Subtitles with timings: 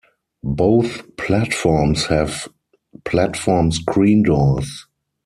[0.43, 2.47] Both platforms have
[3.05, 4.87] platform screen doors.